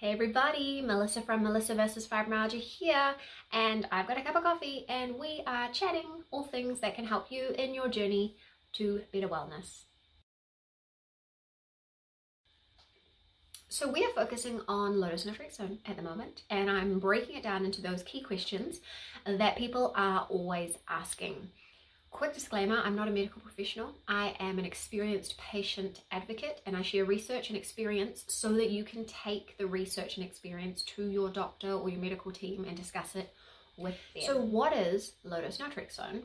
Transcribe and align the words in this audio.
Hey 0.00 0.12
everybody, 0.12 0.80
Melissa 0.80 1.20
from 1.22 1.42
Melissa 1.42 1.74
vs. 1.74 2.06
Fibromyalgia 2.06 2.60
here, 2.60 3.16
and 3.52 3.88
I've 3.90 4.06
got 4.06 4.16
a 4.16 4.22
cup 4.22 4.36
of 4.36 4.44
coffee, 4.44 4.86
and 4.88 5.18
we 5.18 5.42
are 5.44 5.72
chatting 5.72 6.22
all 6.30 6.44
things 6.44 6.78
that 6.78 6.94
can 6.94 7.04
help 7.04 7.32
you 7.32 7.48
in 7.58 7.74
your 7.74 7.88
journey 7.88 8.36
to 8.74 9.02
better 9.12 9.26
wellness. 9.26 9.86
So 13.68 13.90
we 13.90 14.04
are 14.04 14.12
focusing 14.14 14.60
on 14.68 15.00
low 15.00 15.08
dose 15.08 15.24
naltrexone 15.24 15.78
at 15.84 15.96
the 15.96 16.02
moment, 16.02 16.44
and 16.48 16.70
I'm 16.70 17.00
breaking 17.00 17.34
it 17.34 17.42
down 17.42 17.64
into 17.64 17.82
those 17.82 18.04
key 18.04 18.22
questions 18.22 18.78
that 19.26 19.56
people 19.56 19.92
are 19.96 20.28
always 20.30 20.78
asking. 20.88 21.48
Quick 22.10 22.34
disclaimer, 22.34 22.80
I'm 22.84 22.96
not 22.96 23.06
a 23.06 23.10
medical 23.10 23.40
professional. 23.40 23.94
I 24.08 24.34
am 24.40 24.58
an 24.58 24.64
experienced 24.64 25.38
patient 25.38 26.02
advocate 26.10 26.60
and 26.66 26.76
I 26.76 26.82
share 26.82 27.04
research 27.04 27.50
and 27.50 27.56
experience 27.56 28.24
so 28.28 28.54
that 28.54 28.70
you 28.70 28.82
can 28.82 29.04
take 29.04 29.56
the 29.58 29.66
research 29.66 30.16
and 30.16 30.26
experience 30.26 30.82
to 30.82 31.06
your 31.08 31.28
doctor 31.28 31.72
or 31.72 31.88
your 31.88 32.00
medical 32.00 32.32
team 32.32 32.64
and 32.64 32.76
discuss 32.76 33.14
it 33.14 33.32
with 33.76 33.94
them. 34.14 34.24
So 34.24 34.40
what 34.40 34.72
is 34.72 35.12
low-dose 35.22 35.58
naltrexone? 35.58 36.22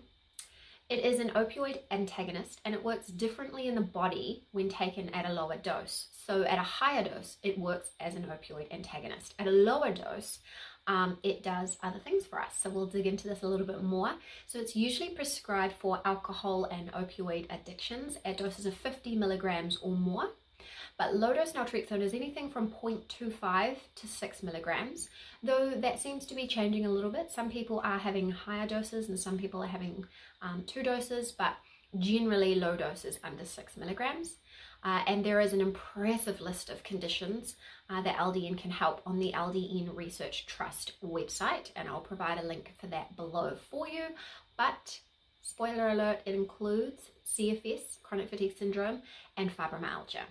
It 0.89 1.05
is 1.05 1.19
an 1.19 1.29
opioid 1.29 1.79
antagonist 1.91 2.59
and 2.65 2.75
it 2.75 2.83
works 2.83 3.07
differently 3.07 3.67
in 3.67 3.75
the 3.75 3.81
body 3.81 4.47
when 4.51 4.69
taken 4.69 5.09
at 5.09 5.25
a 5.25 5.33
lower 5.33 5.57
dose. 5.57 6.07
So 6.25 6.43
at 6.43 6.57
a 6.57 6.63
higher 6.63 7.03
dose, 7.03 7.37
it 7.41 7.57
works 7.57 7.91
as 7.99 8.15
an 8.15 8.25
opioid 8.25 8.71
antagonist. 8.71 9.33
At 9.39 9.47
a 9.47 9.51
lower 9.51 9.93
dose, 9.93 10.39
um, 10.85 11.17
it 11.23 11.43
does 11.43 11.77
other 11.81 11.99
things 11.99 12.25
for 12.25 12.39
us. 12.39 12.57
So 12.61 12.69
we'll 12.69 12.85
dig 12.85 13.07
into 13.07 13.27
this 13.27 13.43
a 13.43 13.47
little 13.47 13.65
bit 13.65 13.81
more. 13.81 14.11
So 14.45 14.59
it's 14.59 14.75
usually 14.75 15.09
prescribed 15.09 15.75
for 15.79 16.01
alcohol 16.05 16.65
and 16.65 16.91
opioid 16.91 17.47
addictions 17.49 18.17
at 18.25 18.37
doses 18.37 18.65
of 18.65 18.73
50 18.73 19.15
milligrams 19.15 19.77
or 19.77 19.95
more. 19.95 20.29
But 20.97 21.15
low 21.15 21.33
dose 21.33 21.53
naltrexone 21.53 22.01
is 22.01 22.13
anything 22.13 22.49
from 22.49 22.69
0.25 22.69 23.77
to 23.95 24.07
6 24.07 24.43
milligrams, 24.43 25.09
though 25.41 25.71
that 25.71 25.99
seems 25.99 26.25
to 26.27 26.35
be 26.35 26.47
changing 26.47 26.85
a 26.85 26.89
little 26.89 27.09
bit. 27.09 27.31
Some 27.31 27.49
people 27.49 27.81
are 27.83 27.97
having 27.97 28.29
higher 28.29 28.67
doses 28.67 29.09
and 29.09 29.19
some 29.19 29.37
people 29.37 29.63
are 29.63 29.67
having 29.67 30.05
um, 30.41 30.63
two 30.67 30.83
doses, 30.83 31.31
but 31.31 31.55
generally 31.97 32.55
low 32.55 32.75
doses 32.75 33.19
under 33.23 33.43
6 33.43 33.77
milligrams. 33.77 34.35
Uh, 34.83 35.01
and 35.07 35.25
there 35.25 35.39
is 35.39 35.53
an 35.53 35.61
impressive 35.61 36.41
list 36.41 36.69
of 36.69 36.83
conditions 36.83 37.55
uh, 37.89 38.01
that 38.01 38.17
LDN 38.17 38.57
can 38.57 38.69
help 38.71 39.01
on 39.05 39.17
the 39.17 39.31
LDN 39.33 39.95
Research 39.95 40.45
Trust 40.45 40.93
website, 41.03 41.71
and 41.75 41.87
I'll 41.87 42.01
provide 42.01 42.37
a 42.37 42.45
link 42.45 42.73
for 42.79 42.87
that 42.87 43.15
below 43.15 43.55
for 43.71 43.87
you. 43.87 44.03
But 44.57 44.99
spoiler 45.41 45.87
alert, 45.87 46.19
it 46.25 46.35
includes 46.35 47.09
CFS, 47.25 48.01
chronic 48.03 48.29
fatigue 48.29 48.57
syndrome, 48.57 49.01
and 49.37 49.55
fibromyalgia. 49.55 50.25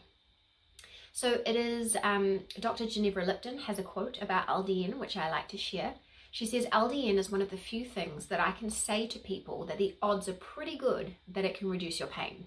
So 1.12 1.42
it 1.44 1.56
is, 1.56 1.96
um, 2.02 2.40
Dr. 2.58 2.86
Ginevra 2.86 3.26
Liptan 3.26 3.60
has 3.60 3.78
a 3.78 3.82
quote 3.82 4.18
about 4.22 4.46
LDN, 4.48 4.98
which 4.98 5.16
I 5.16 5.30
like 5.30 5.46
to 5.48 5.58
share. 5.58 5.94
She 6.30 6.46
says, 6.46 6.64
LDN 6.72 7.18
is 7.18 7.30
one 7.30 7.42
of 7.42 7.50
the 7.50 7.58
few 7.58 7.84
things 7.84 8.26
that 8.26 8.40
I 8.40 8.52
can 8.52 8.70
say 8.70 9.06
to 9.06 9.18
people 9.18 9.66
that 9.66 9.76
the 9.76 9.94
odds 10.00 10.26
are 10.28 10.32
pretty 10.32 10.78
good 10.78 11.14
that 11.28 11.44
it 11.44 11.58
can 11.58 11.68
reduce 11.68 12.00
your 12.00 12.08
pain. 12.08 12.46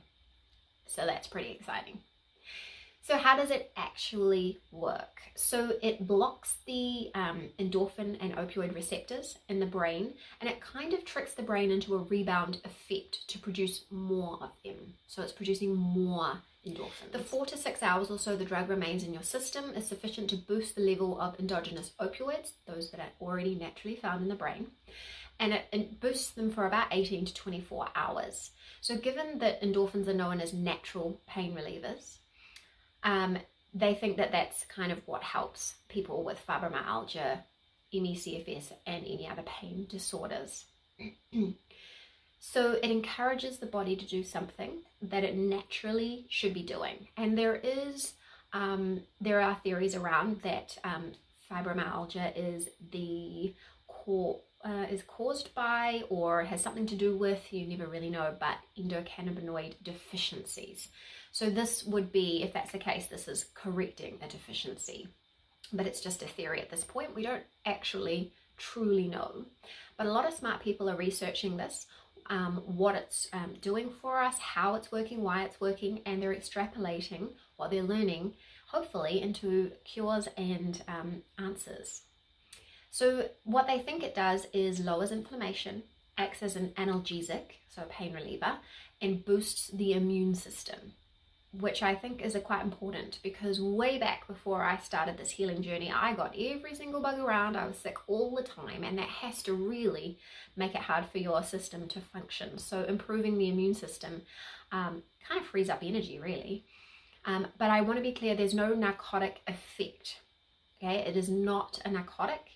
So 0.87 1.05
that's 1.05 1.27
pretty 1.27 1.51
exciting. 1.51 1.99
So 3.05 3.17
how 3.17 3.37
does 3.37 3.51
it 3.51 3.71
actually 3.77 4.61
work? 4.71 5.21
So 5.35 5.73
it 5.83 6.07
blocks 6.07 6.55
the 6.65 7.11
um, 7.13 7.49
endorphin 7.59 8.17
and 8.19 8.35
opioid 8.35 8.73
receptors 8.73 9.37
in 9.47 9.59
the 9.59 9.67
brain 9.67 10.15
and 10.41 10.49
it 10.49 10.59
kind 10.59 10.91
of 10.91 11.05
tricks 11.05 11.35
the 11.35 11.43
brain 11.43 11.69
into 11.69 11.93
a 11.93 11.99
rebound 11.99 12.61
effect 12.65 13.27
to 13.27 13.37
produce 13.37 13.85
more 13.91 14.39
of 14.41 14.49
them. 14.63 14.95
So 15.05 15.21
it's 15.21 15.31
producing 15.31 15.75
more 15.75 16.39
endorphins. 16.67 17.11
The 17.11 17.19
four 17.19 17.45
to 17.45 17.57
six 17.57 17.83
hours 17.83 18.09
or 18.09 18.17
so 18.17 18.35
the 18.35 18.43
drug 18.43 18.69
remains 18.69 19.03
in 19.03 19.13
your 19.13 19.21
system 19.21 19.65
is 19.75 19.85
sufficient 19.85 20.31
to 20.31 20.35
boost 20.35 20.73
the 20.73 20.81
level 20.81 21.21
of 21.21 21.39
endogenous 21.39 21.91
opioids, 22.01 22.53
those 22.65 22.89
that 22.89 22.99
are 22.99 23.13
already 23.21 23.53
naturally 23.53 23.97
found 23.97 24.23
in 24.23 24.29
the 24.29 24.33
brain, 24.33 24.71
and 25.39 25.53
it, 25.53 25.65
it 25.71 25.99
boosts 25.99 26.31
them 26.31 26.49
for 26.49 26.65
about 26.65 26.87
18 26.89 27.25
to 27.25 27.33
24 27.35 27.89
hours. 27.95 28.49
So 28.81 28.97
given 28.97 29.37
that 29.37 29.61
endorphins 29.61 30.07
are 30.07 30.13
known 30.15 30.41
as 30.41 30.53
natural 30.53 31.21
pain 31.27 31.53
relievers, 31.53 32.17
um, 33.05 33.37
they 33.73 33.93
think 33.93 34.17
that 34.17 34.31
that's 34.31 34.65
kind 34.65 34.91
of 34.91 34.99
what 35.05 35.23
helps 35.23 35.75
people 35.87 36.23
with 36.23 36.45
fibromyalgia, 36.47 37.39
ME/CFS, 37.93 38.71
and 38.85 39.05
any 39.05 39.29
other 39.29 39.43
pain 39.43 39.85
disorders. 39.89 40.65
so 42.39 42.71
it 42.71 42.89
encourages 42.89 43.59
the 43.59 43.65
body 43.65 43.95
to 43.95 44.05
do 44.05 44.23
something 44.23 44.81
that 45.01 45.23
it 45.23 45.37
naturally 45.37 46.25
should 46.29 46.53
be 46.53 46.63
doing. 46.63 47.07
And 47.15 47.37
there 47.37 47.55
is 47.55 48.13
um, 48.53 49.01
there 49.21 49.41
are 49.41 49.57
theories 49.63 49.95
around 49.95 50.41
that 50.41 50.77
um, 50.83 51.11
fibromyalgia 51.51 52.31
is 52.35 52.69
the 52.91 53.53
core 53.87 54.39
uh, 54.65 54.87
is 54.89 55.03
caused 55.03 55.53
by 55.53 56.03
or 56.09 56.43
has 56.43 56.61
something 56.61 56.87
to 56.87 56.95
do 56.95 57.15
with, 57.15 57.53
you 57.53 57.67
never 57.67 57.87
really 57.87 58.09
know, 58.09 58.35
but 58.39 58.57
endocannabinoid 58.77 59.75
deficiencies. 59.83 60.89
So 61.31 61.49
this 61.49 61.83
would 61.83 62.11
be, 62.11 62.41
if 62.41 62.51
that's 62.51 62.71
the 62.71 62.79
case, 62.79 63.05
this 63.05 63.27
is 63.27 63.45
correcting 63.53 64.17
a 64.23 64.27
deficiency. 64.27 65.07
But 65.71 65.85
it's 65.85 66.01
just 66.01 66.23
a 66.23 66.27
theory 66.27 66.61
at 66.61 66.71
this 66.71 66.83
point. 66.83 67.15
We 67.15 67.23
don't 67.23 67.43
actually 67.65 68.33
truly 68.57 69.07
know. 69.07 69.45
But 69.97 70.07
a 70.07 70.11
lot 70.11 70.27
of 70.27 70.33
smart 70.33 70.61
people 70.61 70.89
are 70.89 70.95
researching 70.95 71.57
this, 71.57 71.85
um, 72.29 72.63
what 72.65 72.95
it's 72.95 73.27
um, 73.33 73.53
doing 73.61 73.91
for 74.01 74.19
us, 74.19 74.39
how 74.39 74.75
it's 74.75 74.91
working, 74.91 75.21
why 75.21 75.43
it's 75.43 75.61
working, 75.61 76.01
and 76.07 76.21
they're 76.21 76.33
extrapolating 76.33 77.33
what 77.57 77.69
they're 77.69 77.83
learning, 77.83 78.33
hopefully, 78.67 79.21
into 79.21 79.71
cures 79.83 80.27
and 80.37 80.83
um, 80.87 81.21
answers. 81.37 82.01
So 82.95 83.27
what 83.43 83.67
they 83.67 83.79
think 83.79 84.03
it 84.03 84.15
does 84.15 84.47
is 84.53 84.79
lowers 84.79 85.11
inflammation, 85.11 85.83
acts 86.17 86.41
as 86.41 86.55
an 86.55 86.69
analgesic, 86.77 87.57
so 87.67 87.81
a 87.81 87.87
pain 87.87 88.13
reliever, 88.13 88.59
and 89.01 89.25
boosts 89.25 89.67
the 89.67 89.91
immune 89.91 90.33
system, 90.33 90.93
which 91.51 91.83
I 91.83 91.93
think 91.93 92.21
is 92.21 92.37
quite 92.45 92.63
important 92.63 93.19
because 93.21 93.59
way 93.59 93.99
back 93.99 94.25
before 94.27 94.63
I 94.63 94.77
started 94.77 95.17
this 95.17 95.31
healing 95.31 95.61
journey, 95.61 95.91
I 95.91 96.13
got 96.13 96.37
every 96.39 96.73
single 96.73 97.01
bug 97.01 97.19
around. 97.19 97.57
I 97.57 97.67
was 97.67 97.77
sick 97.77 97.97
all 98.07 98.33
the 98.33 98.43
time, 98.43 98.85
and 98.85 98.97
that 98.97 99.09
has 99.09 99.43
to 99.43 99.53
really 99.53 100.17
make 100.55 100.73
it 100.73 100.83
hard 100.83 101.05
for 101.11 101.17
your 101.17 101.43
system 101.43 101.89
to 101.89 101.99
function. 101.99 102.57
So 102.59 102.83
improving 102.83 103.37
the 103.37 103.49
immune 103.49 103.73
system 103.73 104.21
um, 104.71 105.03
kind 105.27 105.41
of 105.41 105.47
frees 105.47 105.69
up 105.69 105.83
energy, 105.83 106.17
really. 106.17 106.63
Um, 107.25 107.47
but 107.57 107.69
I 107.69 107.81
want 107.81 107.97
to 107.97 108.03
be 108.03 108.13
clear, 108.13 108.35
there's 108.35 108.53
no 108.53 108.73
narcotic 108.73 109.41
effect. 109.47 110.21
Okay, 110.77 110.99
it 110.99 111.17
is 111.17 111.27
not 111.27 111.81
a 111.83 111.91
narcotic. 111.91 112.54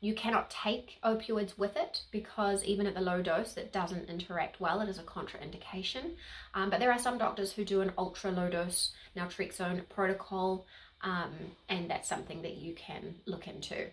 You 0.00 0.14
cannot 0.14 0.50
take 0.50 0.98
opioids 1.04 1.58
with 1.58 1.76
it 1.76 2.02
because 2.12 2.62
even 2.64 2.86
at 2.86 2.94
the 2.94 3.00
low 3.00 3.20
dose, 3.20 3.56
it 3.56 3.72
doesn't 3.72 4.08
interact 4.08 4.60
well. 4.60 4.80
It 4.80 4.88
is 4.88 4.98
a 4.98 5.02
contraindication. 5.02 6.12
Um, 6.54 6.70
but 6.70 6.78
there 6.78 6.92
are 6.92 6.98
some 6.98 7.18
doctors 7.18 7.52
who 7.52 7.64
do 7.64 7.80
an 7.80 7.92
ultra 7.98 8.30
low 8.30 8.48
dose 8.48 8.92
naltrexone 9.16 9.88
protocol, 9.88 10.66
um, 11.02 11.32
and 11.68 11.90
that's 11.90 12.08
something 12.08 12.42
that 12.42 12.56
you 12.56 12.74
can 12.74 13.16
look 13.26 13.48
into. 13.48 13.88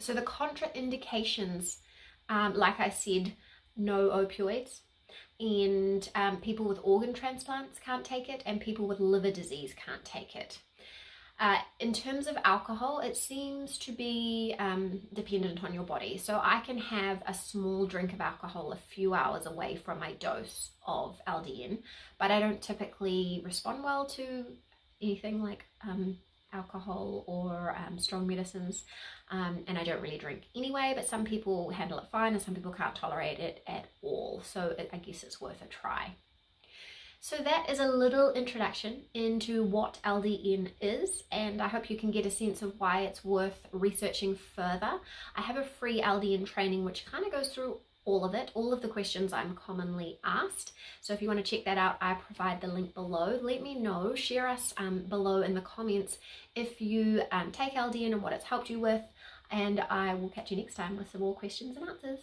So 0.00 0.12
the 0.14 0.22
contraindications, 0.22 1.76
um, 2.28 2.54
like 2.54 2.80
I 2.80 2.88
said, 2.88 3.34
no 3.76 4.10
opioids, 4.10 4.80
and 5.38 6.08
um, 6.16 6.38
people 6.38 6.66
with 6.66 6.80
organ 6.82 7.14
transplants 7.14 7.78
can't 7.78 8.04
take 8.04 8.28
it, 8.28 8.42
and 8.46 8.60
people 8.60 8.88
with 8.88 8.98
liver 8.98 9.30
disease 9.30 9.74
can't 9.74 10.04
take 10.04 10.34
it. 10.34 10.58
Uh, 11.40 11.58
in 11.80 11.92
terms 11.92 12.28
of 12.28 12.36
alcohol, 12.44 13.00
it 13.00 13.16
seems 13.16 13.76
to 13.76 13.90
be 13.90 14.54
um, 14.58 15.00
dependent 15.12 15.64
on 15.64 15.74
your 15.74 15.82
body. 15.82 16.16
So 16.16 16.40
I 16.40 16.60
can 16.60 16.78
have 16.78 17.20
a 17.26 17.34
small 17.34 17.86
drink 17.86 18.12
of 18.12 18.20
alcohol 18.20 18.72
a 18.72 18.76
few 18.94 19.14
hours 19.14 19.46
away 19.46 19.76
from 19.76 19.98
my 19.98 20.12
dose 20.12 20.70
of 20.86 21.20
LDN, 21.26 21.78
but 22.18 22.30
I 22.30 22.38
don't 22.38 22.62
typically 22.62 23.42
respond 23.44 23.82
well 23.82 24.06
to 24.10 24.44
anything 25.00 25.42
like 25.42 25.64
um, 25.82 26.16
alcohol 26.52 27.24
or 27.26 27.74
um, 27.76 27.98
strong 27.98 28.26
medicines, 28.26 28.84
um, 29.30 29.64
and 29.66 29.76
I 29.76 29.84
don't 29.84 30.02
really 30.02 30.18
drink 30.18 30.42
anyway. 30.54 30.92
But 30.94 31.08
some 31.08 31.24
people 31.24 31.70
handle 31.70 31.98
it 31.98 32.06
fine, 32.12 32.34
and 32.34 32.42
some 32.42 32.54
people 32.54 32.72
can't 32.72 32.94
tolerate 32.94 33.38
it 33.38 33.64
at 33.66 33.86
all. 34.00 34.42
So 34.44 34.74
it, 34.78 34.90
I 34.92 34.98
guess 34.98 35.24
it's 35.24 35.40
worth 35.40 35.62
a 35.62 35.66
try. 35.66 36.14
So 37.24 37.36
that 37.36 37.70
is 37.70 37.78
a 37.78 37.86
little 37.86 38.32
introduction 38.32 39.02
into 39.14 39.62
what 39.62 40.00
LDN 40.04 40.72
is 40.80 41.22
and 41.30 41.62
I 41.62 41.68
hope 41.68 41.88
you 41.88 41.96
can 41.96 42.10
get 42.10 42.26
a 42.26 42.30
sense 42.32 42.62
of 42.62 42.80
why 42.80 43.02
it's 43.02 43.24
worth 43.24 43.68
researching 43.70 44.34
further. 44.34 44.94
I 45.36 45.42
have 45.42 45.56
a 45.56 45.62
free 45.62 46.02
LDN 46.02 46.46
training 46.46 46.84
which 46.84 47.06
kind 47.06 47.24
of 47.24 47.30
goes 47.30 47.50
through 47.50 47.78
all 48.04 48.24
of 48.24 48.34
it, 48.34 48.50
all 48.54 48.72
of 48.72 48.82
the 48.82 48.88
questions 48.88 49.32
I'm 49.32 49.54
commonly 49.54 50.18
asked. 50.24 50.72
So 51.00 51.12
if 51.12 51.22
you 51.22 51.28
want 51.28 51.38
to 51.38 51.48
check 51.48 51.64
that 51.64 51.78
out, 51.78 51.96
I 52.00 52.14
provide 52.14 52.60
the 52.60 52.66
link 52.66 52.92
below. 52.92 53.38
Let 53.40 53.62
me 53.62 53.76
know, 53.76 54.16
share 54.16 54.48
us 54.48 54.74
um, 54.76 55.04
below 55.08 55.42
in 55.42 55.54
the 55.54 55.60
comments 55.60 56.18
if 56.56 56.80
you 56.80 57.22
um, 57.30 57.52
take 57.52 57.74
LDN 57.74 58.14
and 58.14 58.22
what 58.22 58.32
it's 58.32 58.46
helped 58.46 58.68
you 58.68 58.80
with 58.80 59.02
and 59.48 59.78
I 59.88 60.14
will 60.14 60.28
catch 60.28 60.50
you 60.50 60.56
next 60.56 60.74
time 60.74 60.96
with 60.96 61.12
some 61.12 61.20
more 61.20 61.36
questions 61.36 61.76
and 61.76 61.88
answers. 61.88 62.18